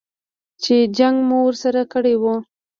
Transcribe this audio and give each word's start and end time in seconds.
چې 0.63 0.75
جنګ 0.97 1.17
مو 1.27 1.37
ورسره 1.47 1.81
کړی 1.93 2.15
و. 2.21 2.23